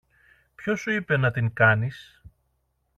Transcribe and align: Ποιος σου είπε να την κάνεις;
Ποιος 0.55 0.79
σου 0.79 0.91
είπε 0.91 1.17
να 1.17 1.31
την 1.31 1.53
κάνεις; 1.53 2.21